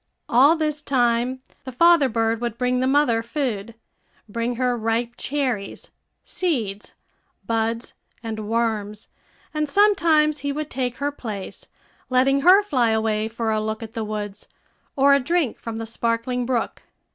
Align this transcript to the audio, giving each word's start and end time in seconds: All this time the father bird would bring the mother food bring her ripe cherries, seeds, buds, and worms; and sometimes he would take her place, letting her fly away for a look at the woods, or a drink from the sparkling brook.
All 0.27 0.55
this 0.55 0.81
time 0.81 1.41
the 1.63 1.71
father 1.71 2.09
bird 2.09 2.41
would 2.41 2.57
bring 2.57 2.79
the 2.79 2.87
mother 2.87 3.21
food 3.21 3.75
bring 4.27 4.55
her 4.55 4.75
ripe 4.75 5.13
cherries, 5.15 5.91
seeds, 6.23 6.93
buds, 7.45 7.93
and 8.23 8.49
worms; 8.49 9.09
and 9.53 9.69
sometimes 9.69 10.39
he 10.39 10.51
would 10.51 10.71
take 10.71 10.97
her 10.97 11.11
place, 11.11 11.67
letting 12.09 12.41
her 12.41 12.63
fly 12.63 12.89
away 12.89 13.27
for 13.27 13.51
a 13.51 13.61
look 13.61 13.83
at 13.83 13.93
the 13.93 14.03
woods, 14.03 14.47
or 14.95 15.13
a 15.13 15.19
drink 15.19 15.59
from 15.59 15.75
the 15.75 15.85
sparkling 15.85 16.47
brook. 16.47 16.81